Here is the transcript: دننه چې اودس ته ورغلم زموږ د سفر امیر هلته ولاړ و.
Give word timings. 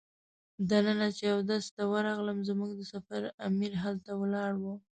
دننه 0.69 1.07
چې 1.17 1.25
اودس 1.35 1.65
ته 1.75 1.83
ورغلم 1.93 2.37
زموږ 2.49 2.71
د 2.75 2.81
سفر 2.93 3.21
امیر 3.47 3.73
هلته 3.83 4.11
ولاړ 4.21 4.51
و. 4.63 4.65